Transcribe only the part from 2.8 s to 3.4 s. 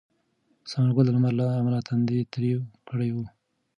کړی و.